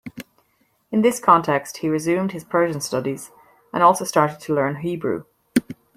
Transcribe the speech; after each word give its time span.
In 0.89 1.03
this 1.03 1.19
context 1.19 1.77
he 1.77 1.87
resumed 1.87 2.31
his 2.31 2.43
Persian 2.43 2.81
studies 2.81 3.29
and 3.71 3.83
also 3.83 4.03
started 4.03 4.39
to 4.39 4.55
learn 4.55 4.77
Hebrew. 4.77 5.25